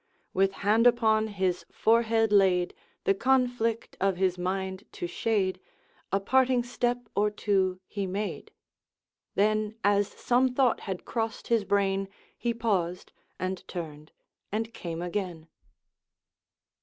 With 0.33 0.53
hand 0.65 0.87
upon 0.87 1.27
his 1.27 1.63
forehead 1.71 2.31
laid, 2.31 2.73
The 3.03 3.13
conflict 3.13 3.97
of 4.01 4.17
his 4.17 4.35
mind 4.35 4.83
to 4.93 5.05
shade, 5.05 5.59
A 6.11 6.19
parting 6.19 6.63
step 6.63 7.07
or 7.15 7.29
two 7.29 7.79
he 7.85 8.07
made; 8.07 8.49
Then, 9.35 9.75
as 9.83 10.07
some 10.07 10.55
thought 10.55 10.79
had 10.89 11.05
crossed 11.05 11.49
his 11.49 11.63
brain 11.65 12.09
He 12.35 12.51
paused, 12.51 13.11
and 13.37 13.63
turned, 13.67 14.11
and 14.51 14.73
came 14.73 15.03
again. 15.03 15.47